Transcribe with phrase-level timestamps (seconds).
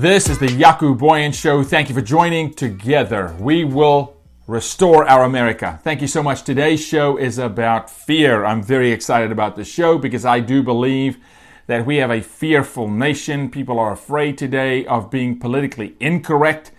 [0.00, 1.64] This is the Jaco Booyens Show.
[1.64, 2.54] Thank you for joining.
[2.54, 4.16] Together, we will
[4.46, 5.80] restore our America.
[5.82, 6.44] Thank you so much.
[6.44, 8.44] Today's show is about fear.
[8.44, 11.18] I'm very excited about the show because I do believe
[11.66, 13.50] that we have a fearful nation.
[13.50, 16.70] People are afraid today of being politically incorrect.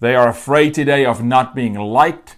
[0.00, 2.36] They are afraid today of not being liked.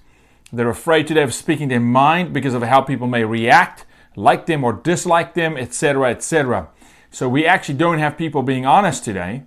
[0.53, 4.63] They're afraid today of speaking their mind because of how people may react, like them
[4.63, 6.69] or dislike them, etc., etc.
[7.11, 9.43] So we actually don't have people being honest today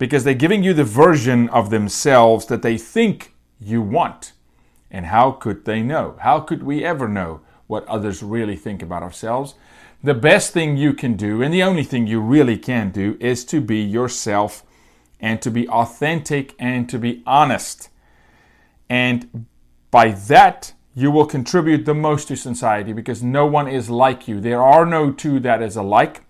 [0.00, 4.32] because they're giving you the version of themselves that they think you want.
[4.90, 6.16] And how could they know?
[6.20, 9.56] How could we ever know what others really think about ourselves?
[10.02, 13.44] The best thing you can do, and the only thing you really can do, is
[13.44, 14.64] to be yourself
[15.20, 17.90] and to be authentic and to be honest.
[18.88, 19.44] And
[19.90, 24.40] by that, you will contribute the most to society because no one is like you.
[24.40, 26.22] There are no two that is alike.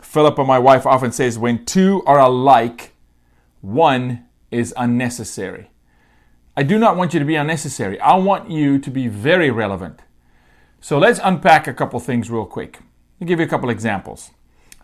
[0.00, 2.94] Philip and my wife, often says, when two are alike,
[3.60, 5.70] one is unnecessary.
[6.56, 8.00] I do not want you to be unnecessary.
[8.00, 10.00] I want you to be very relevant.
[10.80, 12.80] So let's unpack a couple things real quick.
[13.20, 14.30] I'll give you a couple examples.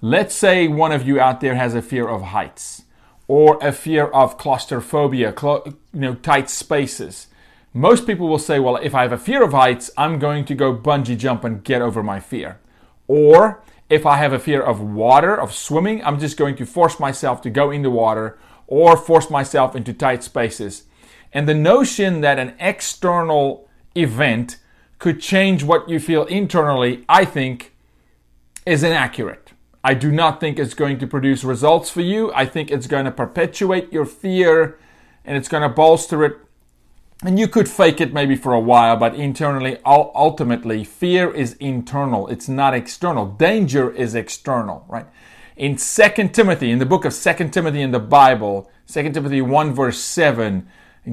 [0.01, 2.83] Let's say one of you out there has a fear of heights
[3.29, 7.29] or a fear of claustrophobia, you know, tight spaces.
[7.73, 10.55] Most people will say, well, if I have a fear of heights, I'm going to
[10.55, 12.61] go bungee jump and get over my fear.
[13.09, 17.01] Or if I have a fear of water, of swimming, I'm just going to force
[17.01, 20.84] myself to go in the water or force myself into tight spaces.
[21.33, 24.59] And the notion that an external event
[24.98, 27.75] could change what you feel internally, I think,
[28.64, 29.53] is inaccurate.
[29.84, 32.33] I do not think it's going to produce results for you.
[32.34, 34.78] I think it's going to perpetuate your fear
[35.25, 36.39] and it's going to bolster it.
[37.22, 42.28] And you could fake it maybe for a while, but internally, ultimately, fear is internal.
[42.28, 43.27] It's not external.
[43.27, 45.06] Danger is external, right?
[45.57, 49.75] In 2 Timothy, in the book of 2 Timothy in the Bible, 2 Timothy 1
[49.75, 50.69] verse 7,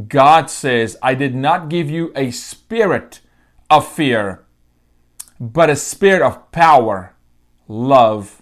[0.08, 3.22] God says, I did not give you a spirit
[3.70, 4.44] of fear,
[5.40, 7.16] but a spirit of power,
[7.68, 8.42] love,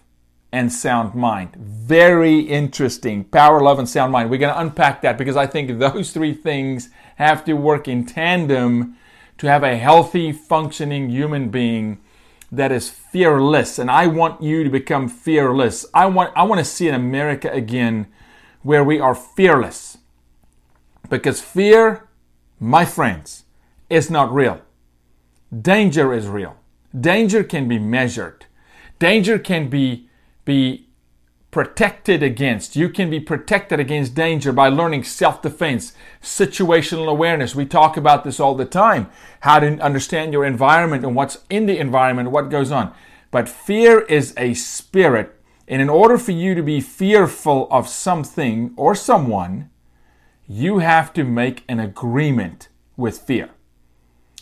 [0.51, 1.55] and sound mind.
[1.55, 3.23] Very interesting.
[3.23, 4.29] Power, love, and sound mind.
[4.29, 8.05] We're going to unpack that because I think those three things have to work in
[8.05, 8.97] tandem
[9.37, 12.01] to have a healthy, functioning human being
[12.51, 15.85] that is fearless and I want you to become fearless.
[15.93, 18.07] I want I want to see an America again
[18.61, 19.97] where we are fearless.
[21.09, 22.07] Because fear,
[22.59, 23.43] my friends,
[23.89, 24.61] is not real.
[25.51, 26.55] Danger is real.
[26.97, 28.45] Danger can be measured.
[28.99, 30.09] Danger can be
[30.45, 30.87] be
[31.51, 32.75] protected against.
[32.75, 37.53] You can be protected against danger by learning self defense, situational awareness.
[37.53, 39.09] We talk about this all the time
[39.41, 42.93] how to understand your environment and what's in the environment, what goes on.
[43.31, 45.35] But fear is a spirit.
[45.67, 49.69] And in order for you to be fearful of something or someone,
[50.47, 53.49] you have to make an agreement with fear.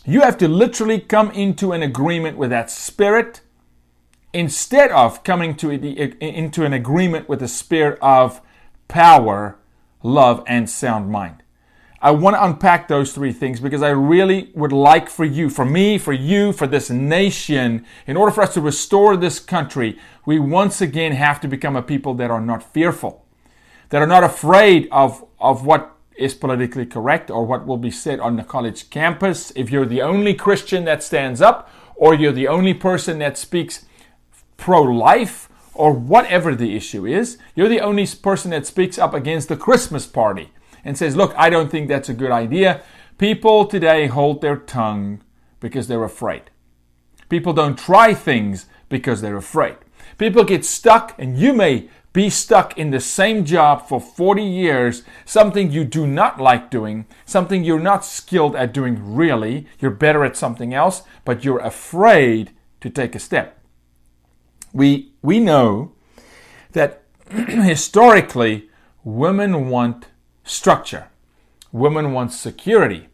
[0.04, 3.42] You have to literally come into an agreement with that spirit
[4.32, 8.40] instead of coming to into an agreement with the spirit of
[8.88, 9.58] power,
[10.02, 11.42] love, and sound mind.
[12.02, 15.66] I want to unpack those three things because I really would like for you, for
[15.66, 20.38] me, for you, for this nation, in order for us to restore this country, we
[20.38, 23.26] once again have to become a people that are not fearful,
[23.90, 28.18] that are not afraid of, of what is politically correct or what will be said
[28.18, 29.52] on the college campus.
[29.54, 33.84] If you're the only Christian that stands up, or you're the only person that speaks
[34.60, 39.48] pro life or whatever the issue is, you're the only person that speaks up against
[39.48, 40.52] the Christmas party
[40.84, 42.82] and says, Look, I don't think that's a good idea.
[43.16, 45.22] People today hold their tongue
[45.60, 46.50] because they're afraid.
[47.28, 49.76] People don't try things because they're afraid.
[50.18, 55.04] People get stuck, and you may be stuck in the same job for 40 years,
[55.24, 59.66] something you do not like doing, something you're not skilled at doing really.
[59.78, 62.50] You're better at something else, but you're afraid
[62.80, 63.59] to take a step
[64.72, 65.92] we, we know
[66.72, 68.68] that historically
[69.04, 70.06] women want
[70.44, 71.08] structure,
[71.72, 73.08] women want security.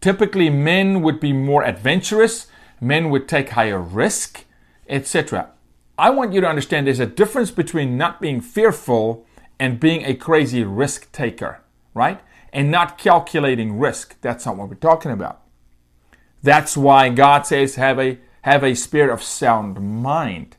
[0.00, 2.48] Typically, men would be more adventurous,
[2.80, 4.44] men would take higher risk,
[4.88, 5.50] etc.
[5.96, 9.24] I want you to understand there's a difference between not being fearful
[9.60, 11.60] and being a crazy risk taker,
[11.94, 12.20] right?
[12.52, 14.20] And not calculating risk.
[14.20, 15.42] That's not what we're talking about.
[16.42, 20.56] That's why God says have a have a spirit of sound mind.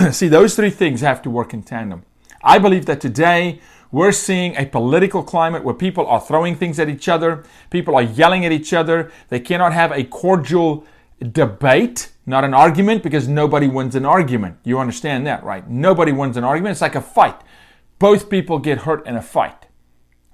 [0.10, 2.04] See, those three things have to work in tandem.
[2.42, 3.60] I believe that today
[3.90, 8.02] we're seeing a political climate where people are throwing things at each other, people are
[8.02, 9.12] yelling at each other.
[9.28, 10.84] They cannot have a cordial
[11.20, 14.58] debate, not an argument, because nobody wins an argument.
[14.64, 15.68] You understand that, right?
[15.68, 16.72] Nobody wins an argument.
[16.72, 17.40] It's like a fight.
[17.98, 19.66] both people get hurt in a fight.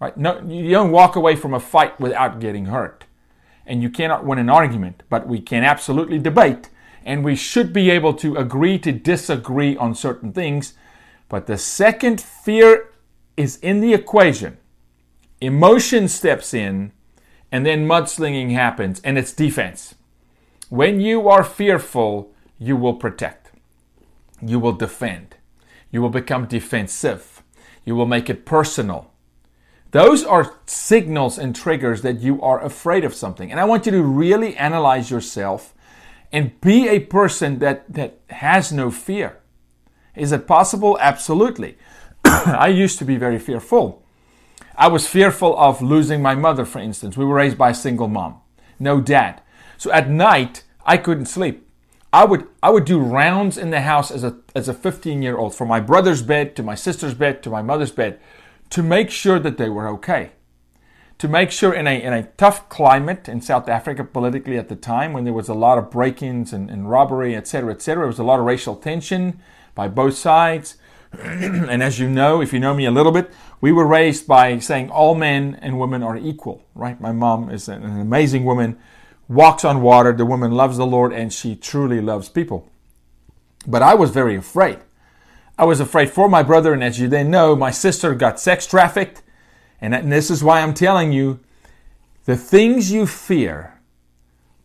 [0.00, 0.16] Right?
[0.16, 3.04] No, you don't walk away from a fight without getting hurt.
[3.66, 6.70] And you cannot win an argument, but we can absolutely debate,
[7.04, 10.74] and we should be able to agree to disagree on certain things.
[11.28, 12.92] But the second fear
[13.36, 14.58] is in the equation,
[15.40, 16.92] emotion steps in,
[17.52, 19.94] and then mudslinging happens, and it's defense.
[20.68, 23.50] When you are fearful, you will protect,
[24.40, 25.36] you will defend,
[25.90, 27.42] you will become defensive,
[27.84, 29.10] you will make it personal.
[29.90, 33.50] Those are signals and triggers that you are afraid of something.
[33.50, 35.74] And I want you to really analyze yourself
[36.32, 39.40] and be a person that, that has no fear.
[40.14, 40.98] Is it possible?
[41.00, 41.76] Absolutely.
[42.24, 44.04] I used to be very fearful.
[44.76, 47.16] I was fearful of losing my mother, for instance.
[47.16, 48.40] We were raised by a single mom,
[48.78, 49.42] no dad.
[49.76, 51.68] So at night, I couldn't sleep.
[52.12, 55.36] I would I would do rounds in the house as a as a 15 year
[55.36, 58.18] old from my brother's bed to my sister's bed to my mother's bed
[58.70, 60.32] to make sure that they were okay.
[61.20, 64.74] To make sure in a in a tough climate in South Africa politically at the
[64.74, 68.18] time when there was a lot of break-ins and, and robbery, etc., etc., there was
[68.18, 69.38] a lot of racial tension
[69.74, 70.78] by both sides.
[71.12, 73.30] and as you know, if you know me a little bit,
[73.60, 76.98] we were raised by saying all men and women are equal, right?
[77.02, 78.78] My mom is an amazing woman
[79.28, 80.14] walks on water.
[80.14, 82.66] The woman loves the Lord and she truly loves people.
[83.66, 84.78] But I was very afraid.
[85.58, 88.64] I was afraid for my brother, and as you then know, my sister got sex
[88.64, 89.20] trafficked.
[89.80, 91.40] And this is why I'm telling you
[92.24, 93.80] the things you fear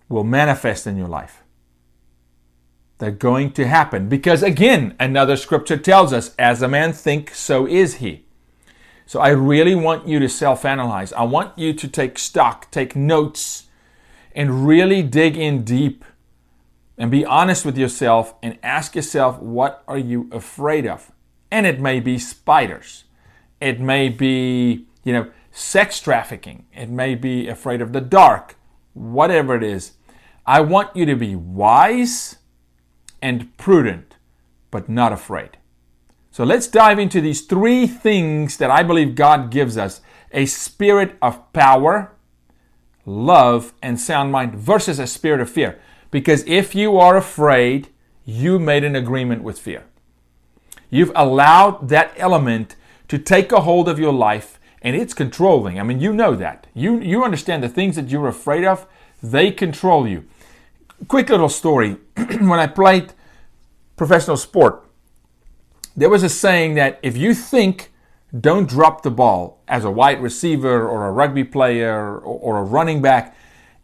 [0.09, 1.44] will manifest in your life.
[2.97, 7.67] They're going to happen because, again, another scripture tells us, as a man thinks, so
[7.67, 8.25] is he.
[9.06, 11.13] So I really want you to self analyze.
[11.13, 13.67] I want you to take stock, take notes
[14.33, 16.03] and really dig in deep
[16.97, 21.12] and be honest with yourself and ask yourself, what are you afraid of?
[21.51, 23.03] And it may be spiders.
[23.62, 26.66] It may be, you know, sex trafficking.
[26.74, 28.57] It may be afraid of the dark.
[28.94, 29.94] Whatever it is.
[30.46, 32.38] I want you to be wise
[33.22, 34.18] and prudent,
[34.69, 35.57] but not afraid.
[36.31, 41.16] So let's dive into these three things that I believe God gives us a spirit
[41.22, 42.12] of power,
[43.06, 45.80] love, and sound mind versus a spirit of fear.
[46.12, 47.88] Because if you are afraid,
[48.25, 49.86] you made an agreement with fear.
[50.90, 52.75] You've allowed that element
[53.08, 55.80] to take a hold of your life and it's controlling.
[55.80, 56.68] I mean, you know that.
[56.74, 58.88] You, you understand the things that you're afraid of,
[59.22, 60.26] they control you.
[61.08, 61.98] Quick little story.
[62.16, 63.12] when I played
[63.98, 64.88] professional sport,
[65.98, 67.92] there was a saying that if you think
[68.40, 73.02] don't drop the ball as a wide receiver or a rugby player or, a running
[73.02, 73.36] back.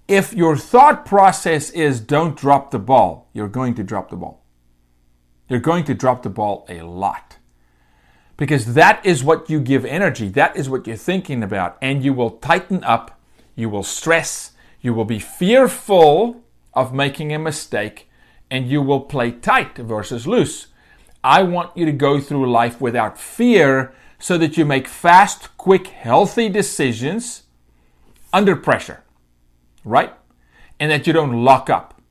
[0.07, 4.43] If your thought process is don't drop the ball, you're going to drop the ball.
[5.47, 7.37] You're going to drop the ball a lot.
[8.41, 12.11] Because that is what you give energy, that is what you're thinking about, and you
[12.11, 13.21] will tighten up,
[13.55, 16.41] you will stress, you will be fearful
[16.73, 18.09] of making a mistake,
[18.49, 20.69] and you will play tight versus loose.
[21.23, 25.85] I want you to go through life without fear so that you make fast, quick,
[25.85, 27.43] healthy decisions
[28.33, 29.03] under pressure,
[29.85, 30.15] right?
[30.79, 32.01] And that you don't lock up.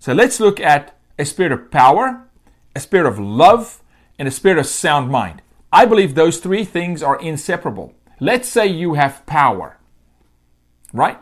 [0.00, 2.26] So let's look at a spirit of power,
[2.74, 3.84] a spirit of love,
[4.18, 5.42] and a spirit of sound mind.
[5.76, 7.92] I believe those three things are inseparable.
[8.18, 9.76] Let's say you have power,
[10.90, 11.18] right?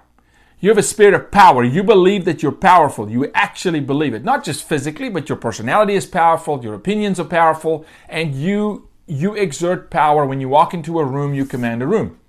[0.61, 1.65] You have a spirit of power.
[1.65, 3.11] You believe that you're powerful.
[3.11, 4.23] You actually believe it.
[4.23, 9.35] Not just physically, but your personality is powerful, your opinions are powerful, and you you
[9.35, 12.21] exert power when you walk into a room, you command a room.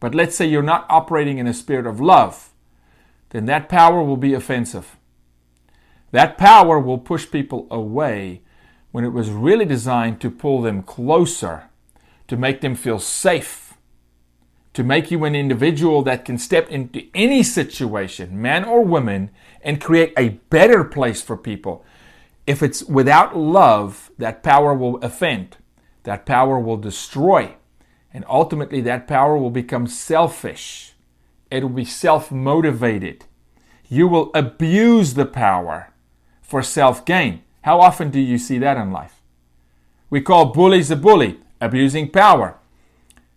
[0.00, 2.48] But let's say you're not operating in a spirit of love,
[3.28, 4.96] then that power will be offensive.
[6.10, 8.40] That power will push people away
[8.92, 11.64] when it was really designed to pull them closer,
[12.28, 13.74] to make them feel safe,
[14.72, 19.30] to make you an individual that can step into any situation, man or woman,
[19.62, 21.84] and create a better place for people
[22.50, 25.58] if it's without love, that power will offend,
[26.02, 27.54] that power will destroy,
[28.12, 30.94] and ultimately that power will become selfish.
[31.48, 33.26] It will be self motivated.
[33.88, 35.92] You will abuse the power
[36.42, 37.42] for self gain.
[37.62, 39.20] How often do you see that in life?
[40.08, 42.58] We call bullies a bully, abusing power.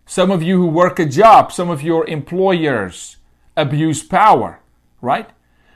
[0.06, 3.18] Some of you who work a job, some of your employers
[3.56, 4.60] abuse power,
[5.02, 5.30] right?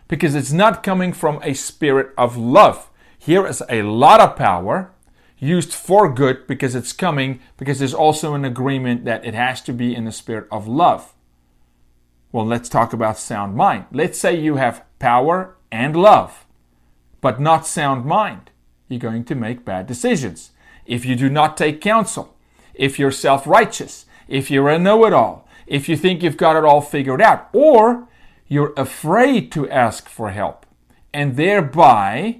[0.07, 2.89] Because it's not coming from a spirit of love.
[3.17, 4.91] Here is a lot of power
[5.37, 9.73] used for good because it's coming, because there's also an agreement that it has to
[9.73, 11.13] be in the spirit of love.
[12.31, 13.85] Well, let's talk about sound mind.
[13.91, 16.45] Let's say you have power and love,
[17.27, 18.51] but not sound mind.
[18.87, 20.51] You're going to make bad decisions.
[20.85, 22.37] If you do not take counsel,
[22.73, 26.55] if you're self righteous, if you're a know it all, if you think you've got
[26.55, 28.07] it all figured out, or
[28.47, 30.65] you're afraid to ask for help,
[31.13, 32.39] and thereby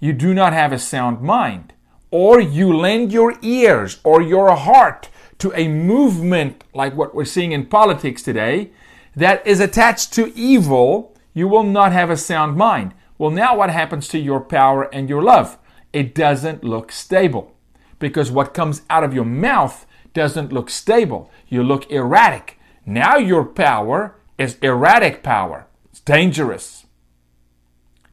[0.00, 1.72] you do not have a sound mind,
[2.10, 7.52] or you lend your ears or your heart to a movement like what we're seeing
[7.52, 8.72] in politics today
[9.14, 12.94] that is attached to evil, you will not have a sound mind.
[13.18, 15.58] Well, now what happens to your power and your love?
[15.92, 17.56] It doesn't look stable
[17.98, 21.30] because what comes out of your mouth doesn't look stable.
[21.48, 22.58] You look erratic.
[22.86, 25.66] Now your power is erratic power.
[25.90, 26.86] It's dangerous.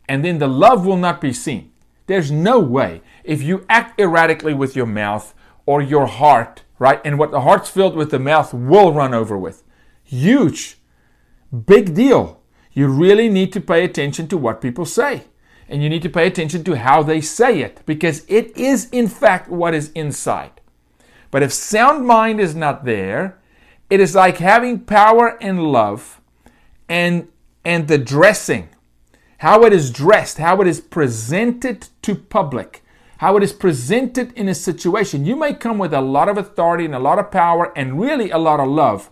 [0.10, 1.72] And then the love will not be seen.
[2.08, 3.02] There's no way.
[3.24, 5.34] If you act erratically with your mouth
[5.66, 7.02] or your heart, right?
[7.04, 9.64] And what the heart's filled with, the mouth will run over with.
[10.04, 10.78] Huge.
[11.66, 12.42] Big deal.
[12.76, 15.24] You really need to pay attention to what people say.
[15.68, 19.08] And you need to pay attention to how they say it because it is, in
[19.08, 20.62] fact, what is inside.
[21.32, 23.40] But if sound mind is not there,
[23.90, 26.22] it is like having power and love
[26.88, 27.30] and,
[27.64, 28.70] and the dressing,
[29.40, 32.84] how it is dressed, how it is presented to public,
[33.18, 35.26] how it is presented in a situation.
[35.26, 38.30] You may come with a lot of authority and a lot of power and really
[38.30, 39.10] a lot of love.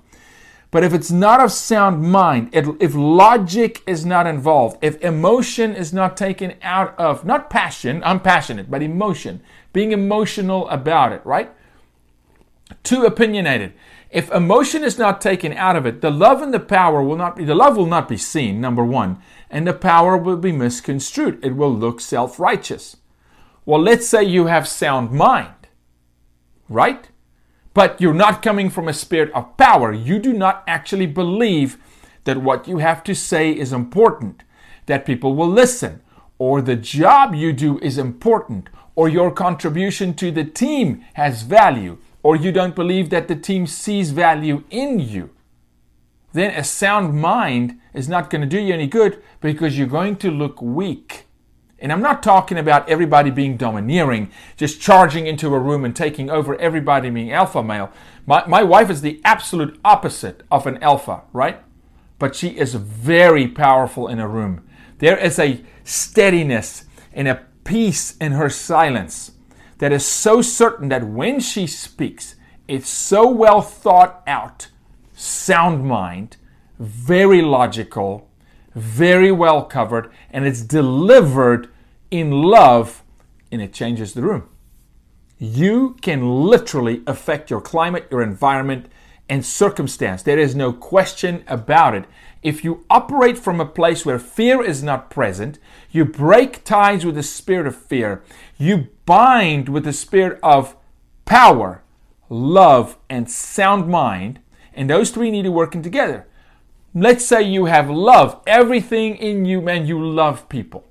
[0.74, 5.94] But if it's not of sound mind, if logic is not involved, if emotion is
[5.94, 11.52] not taken out of, not passion, I'm passionate, but emotion, being emotional about it, right?
[12.82, 13.74] Too opinionated.
[14.10, 17.36] If emotion is not taken out of it, the love and the power will not
[17.36, 21.46] be, the love will not be seen, number one, and the power will be misconstrued.
[21.46, 22.98] It will look self righteous.
[23.64, 25.68] Well, let's say you have sound mind,
[26.68, 27.10] right?
[27.74, 29.92] But you're not coming from a spirit of power.
[29.92, 31.78] You do not actually believe
[32.24, 34.44] that what you have to say is important,
[34.86, 36.02] that people will listen,
[36.38, 41.98] or the job you do is important, or your contribution to the team has value
[42.24, 45.30] or you don't believe that the team sees value in you,
[46.32, 50.16] then a sound mind is not going to do you any good because you're going
[50.16, 51.23] to look weak.
[51.84, 56.30] And I'm not talking about everybody being domineering, just charging into a room and taking
[56.30, 57.92] over everybody being alpha male.
[58.26, 61.62] My, my wife is the absolute opposite of an alpha, right?
[62.20, 64.66] But she is very powerful in a room.
[65.00, 69.34] There is a steadiness and a peace in her silence
[69.80, 72.36] that is so certain that when she speaks,
[72.66, 74.70] it's so well thought out,
[75.14, 76.38] sound mind,
[76.80, 78.30] very logical,
[78.74, 81.68] very well covered, and it's delivered
[82.14, 83.02] in love,
[83.52, 84.48] and it changes the room.
[85.40, 88.86] You can literally affect your climate, your environment,
[89.28, 90.22] and circumstance.
[90.22, 92.06] There is no question about it.
[92.44, 95.58] If you operate from a place where fear is not present,
[95.90, 98.22] you break ties with the spirit of fear.
[98.60, 100.76] You bind with the spirit of
[101.26, 101.82] power,
[102.30, 104.40] love, and sound mind.
[104.76, 106.28] And those three need to work in together.
[106.94, 110.86] Let's say you have love, everything in you, man, you love people.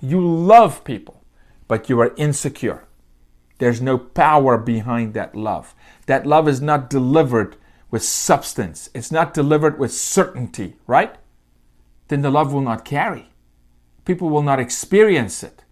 [0.00, 1.22] You love people,
[1.68, 2.84] but you are insecure.
[3.58, 5.74] There's no power behind that love.
[6.06, 7.56] That love is not delivered
[7.90, 11.16] with substance, it's not delivered with certainty, right?
[12.08, 13.30] Then the love will not carry.
[14.04, 15.64] People will not experience it.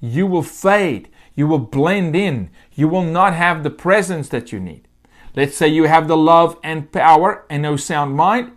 [0.00, 1.08] You will fade.
[1.34, 2.50] You will blend in.
[2.74, 4.86] You will not have the presence that you need.
[5.34, 8.52] Let's say you have the love and power and no sound mind,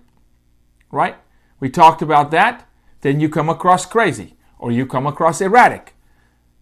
[0.92, 1.16] right?
[1.62, 2.68] We talked about that.
[3.00, 5.94] Then you come across crazy or you come across erratic.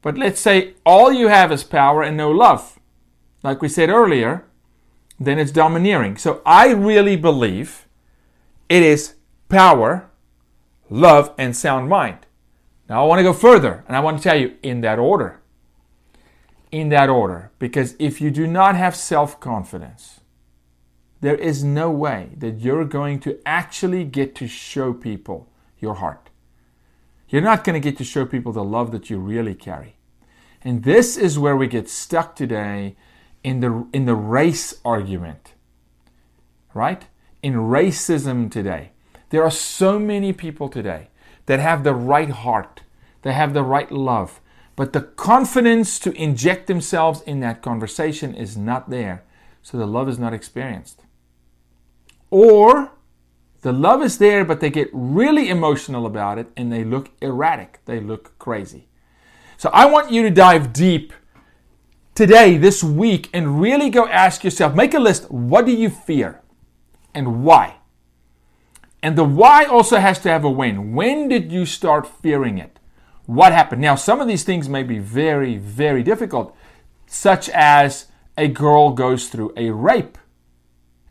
[0.01, 2.79] But let's say all you have is power and no love.
[3.41, 4.45] Like we said earlier,
[5.19, 6.17] then it's domineering.
[6.17, 7.88] So I really believe
[8.69, 9.15] it is
[9.50, 10.09] power,
[10.89, 12.25] love, and sound mind.
[12.89, 15.39] Now I want to go further and I want to tell you in that order.
[16.71, 17.51] In that order.
[17.59, 20.19] Because if you do not have self confidence,
[21.21, 25.47] there is no way that you're going to actually get to show people
[25.79, 26.29] your heart.
[27.33, 29.95] You're not going to get to show people the love that you really carry.
[30.61, 32.95] And this is where we get stuck today
[33.43, 35.55] in the in the race argument.
[36.75, 37.07] Right?
[37.41, 38.91] In racism today.
[39.31, 41.07] There are so many people today
[41.47, 42.83] that have the right heart,
[43.23, 44.39] they have the right love,
[44.75, 49.23] but the confidence to inject themselves in that conversation is not there.
[49.63, 51.01] So the love is not experienced.
[52.29, 52.91] Or
[53.63, 57.79] the love is there, but they get really emotional about it and they look erratic.
[57.86, 58.89] They look crazy.
[59.58, 61.13] So I want you to dive deep
[62.13, 66.41] today, this week, and really go ask yourself make a list what do you fear
[67.13, 67.77] and why?
[69.01, 70.93] And the why also has to have a when.
[70.93, 72.79] When did you start fearing it?
[73.27, 73.82] What happened?
[73.82, 76.53] Now, some of these things may be very, very difficult,
[77.08, 80.17] such as a girl goes through a rape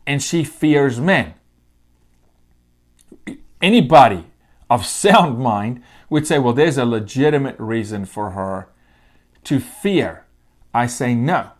[0.05, 1.33] and she fears men.
[3.63, 4.25] Anybody
[4.69, 8.67] of sound mind would say, well, there's a legitimate reason for her
[9.45, 10.25] to fear.
[10.73, 11.51] I say no.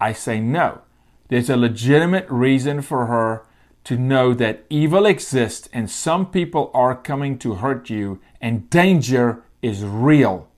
[0.00, 0.80] I say no.
[1.28, 3.44] There's a legitimate reason for her
[3.84, 9.44] to know that evil exists and some people are coming to hurt you and danger
[9.60, 10.48] is real.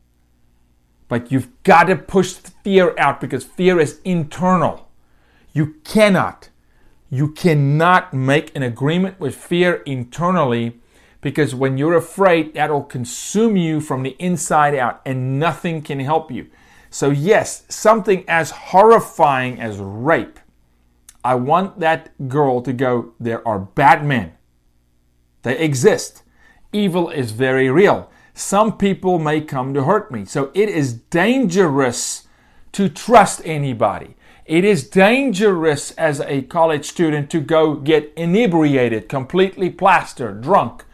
[1.08, 4.88] But you've got to push fear out because fear is internal.
[5.52, 6.49] You cannot,
[7.10, 10.80] you cannot make an agreement with fear internally
[11.20, 16.30] because when you're afraid, that'll consume you from the inside out and nothing can help
[16.30, 16.46] you.
[16.88, 20.38] So, yes, something as horrifying as rape.
[21.22, 24.32] I want that girl to go, there are bad men.
[25.42, 26.22] They exist.
[26.72, 28.10] Evil is very real.
[28.34, 30.24] Some people may come to hurt me.
[30.24, 32.28] So it is dangerous
[32.72, 34.16] to trust anybody.
[34.50, 40.84] It is dangerous as a college student to go get inebriated, completely plastered, drunk,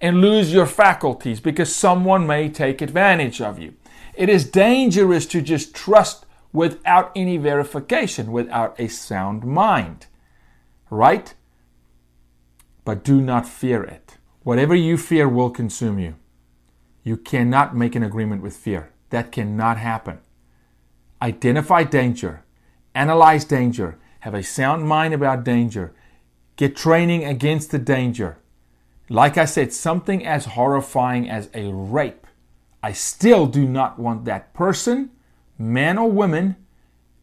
[0.00, 3.74] and lose your faculties because someone may take advantage of you.
[4.14, 10.06] It is dangerous to just trust without any verification, without a sound mind.
[10.88, 11.34] Right?
[12.84, 14.18] But do not fear it.
[14.44, 16.14] Whatever you fear will consume you.
[17.02, 18.92] You cannot make an agreement with fear.
[19.08, 20.20] That cannot happen.
[21.20, 22.44] Identify danger,
[22.94, 25.92] analyze danger, have a sound mind about danger,
[26.56, 28.38] get training against the danger.
[29.08, 32.26] Like I said, something as horrifying as a rape.
[32.82, 35.10] I still do not want that person,
[35.58, 36.56] man or woman,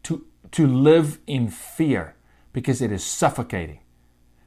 [0.04, 2.14] to, to live in fear
[2.52, 3.80] because it is suffocating.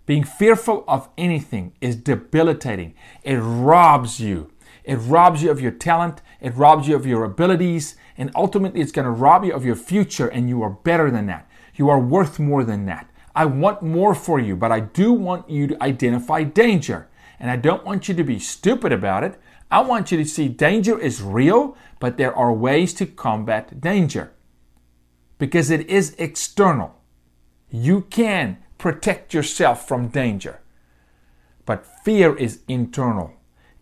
[0.06, 2.96] Being fearful of anything is debilitating.
[3.24, 4.52] It robs you.
[4.84, 6.22] It robs you of your talent.
[6.40, 7.96] It robs you of your abilities.
[8.18, 10.28] And ultimately, it's going to rob you of your future.
[10.28, 11.50] And you are better than that.
[11.76, 13.10] You are worth more than that.
[13.36, 17.10] I want more for you, but I do want you to identify danger.
[17.40, 19.40] And I don't want you to be stupid about it.
[19.72, 24.34] I want you to see danger is real, but there are ways to combat danger
[25.38, 27.02] because it is external.
[27.70, 30.62] You can protect yourself from danger.
[31.66, 33.34] But fear is internal,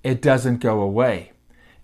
[0.03, 1.31] it doesn't go away.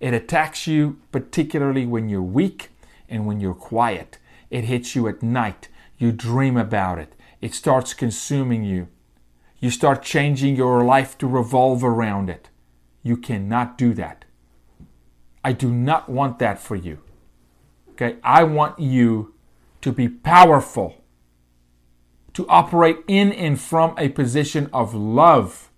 [0.00, 2.70] It attacks you particularly when you're weak
[3.08, 4.18] and when you're quiet.
[4.50, 5.68] It hits you at night.
[5.98, 7.14] You dream about it.
[7.40, 8.88] It starts consuming you.
[9.58, 12.50] You start changing your life to revolve around it.
[13.02, 14.24] You cannot do that.
[15.44, 16.98] I do not want that for you.
[17.90, 18.16] Okay?
[18.22, 19.34] I want you
[19.80, 21.02] to be powerful
[22.34, 25.70] to operate in and from a position of love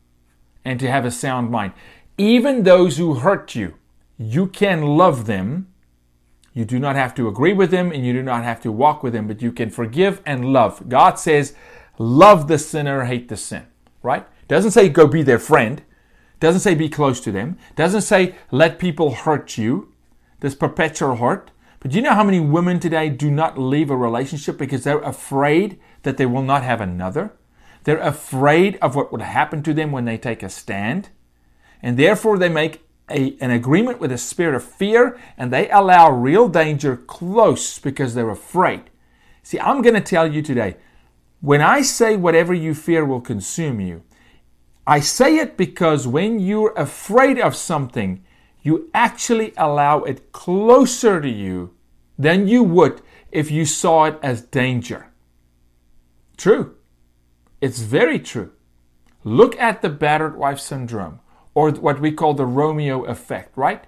[0.64, 1.72] and to have a sound mind.
[2.18, 3.74] Even those who hurt you,
[4.18, 5.68] you can love them.
[6.52, 9.04] You do not have to agree with them and you do not have to walk
[9.04, 10.88] with them, but you can forgive and love.
[10.88, 11.54] God says,
[11.96, 13.66] love the sinner, hate the sin,
[14.02, 14.26] right?
[14.48, 15.82] Doesn't say go be their friend.
[16.40, 17.56] Doesn't say be close to them.
[17.76, 19.92] Doesn't say let people hurt you.
[20.40, 21.52] This perpetual hurt.
[21.78, 24.98] But do you know how many women today do not leave a relationship because they're
[25.00, 27.34] afraid that they will not have another.
[27.84, 31.10] They're afraid of what would happen to them when they take a stand.
[31.82, 36.10] And therefore, they make a, an agreement with a spirit of fear and they allow
[36.10, 38.82] real danger close because they're afraid.
[39.42, 40.76] See, I'm going to tell you today
[41.40, 44.02] when I say whatever you fear will consume you,
[44.86, 48.24] I say it because when you're afraid of something,
[48.62, 51.74] you actually allow it closer to you
[52.18, 55.12] than you would if you saw it as danger.
[56.36, 56.74] True.
[57.60, 58.52] It's very true.
[59.22, 61.20] Look at the battered wife syndrome,
[61.58, 63.82] or what we call the Romeo effect, right?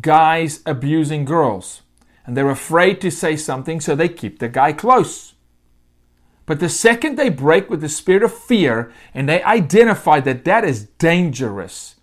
[0.00, 1.82] Guys abusing girls,
[2.24, 5.34] and they're afraid to say something, so they keep the guy close.
[6.46, 10.64] But the second they break with the spirit of fear and they identify that that
[10.64, 11.96] is dangerous,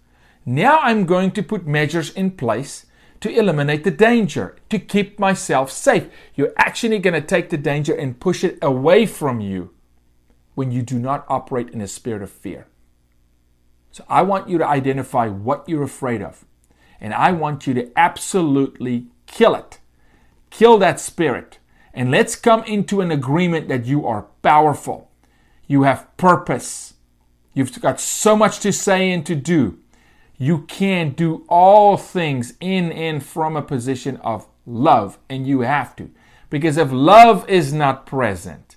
[0.46, 2.86] now I'm going to put measures in place
[3.22, 6.10] to eliminate the danger, to keep myself safe.
[6.36, 9.70] You're actually going to take the danger and push it away from you
[10.56, 12.68] when you do not operate in a spirit of fear.
[13.92, 16.46] So I want you to identify what you're afraid of.
[17.00, 19.80] And I want you to absolutely kill it.
[20.50, 21.60] Kill that spirit.
[21.94, 25.10] And let's come into an agreement that you are powerful.
[25.68, 26.94] You have purpose.
[27.54, 29.82] You've got so much to say and to do
[30.42, 35.96] you can do all things in and from a position of love, and you have
[35.98, 36.10] to.
[36.50, 38.76] Because if love is not present,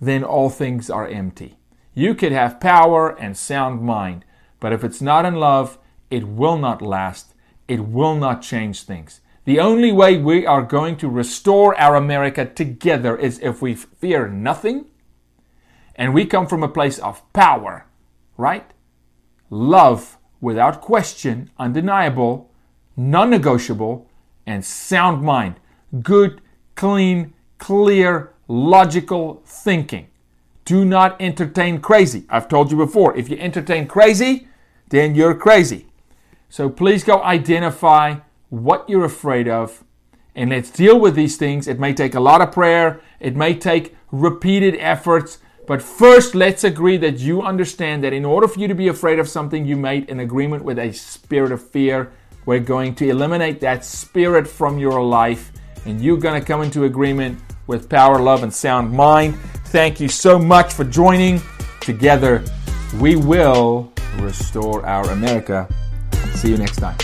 [0.00, 1.58] then all things are empty.
[1.92, 4.24] You could have power and sound mind,
[4.62, 5.76] but if it's not in love,
[6.08, 7.34] it will not last.
[7.66, 9.20] It will not change things.
[9.44, 14.28] The only way we are going to restore our America together is if we fear
[14.28, 14.86] nothing
[15.96, 17.86] and we come from a place of power,
[18.36, 18.70] right?
[19.50, 22.52] Love without question, undeniable,
[22.96, 24.08] non negotiable,
[24.46, 25.56] and sound mind.
[26.02, 26.40] Good,
[26.76, 30.06] clean, clear, logical thinking.
[30.64, 32.26] Do not entertain crazy.
[32.30, 34.46] I've told you before, if you entertain crazy,
[34.92, 35.86] then you're crazy.
[36.50, 38.16] So please go identify
[38.50, 39.82] what you're afraid of
[40.34, 41.66] and let's deal with these things.
[41.66, 46.62] It may take a lot of prayer, it may take repeated efforts, but first let's
[46.62, 49.76] agree that you understand that in order for you to be afraid of something, you
[49.76, 52.12] made an agreement with a spirit of fear.
[52.44, 55.52] We're going to eliminate that spirit from your life,
[55.86, 59.38] and you're going to come into agreement with power, love, and sound mind.
[59.66, 61.40] Thank you so much for joining.
[61.80, 62.44] Together,
[63.00, 65.68] we will restore our America.
[66.34, 66.96] See you next time.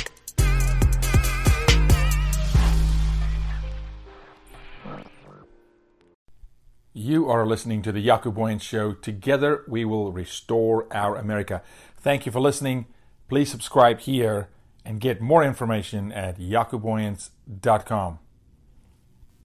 [6.93, 8.93] You are listening to the Booyens Show.
[8.93, 11.63] Together, we will restore our America.
[11.97, 12.87] Thank you for listening.
[13.29, 14.49] Please subscribe here
[14.85, 18.19] and get more information at jacobooyens.com.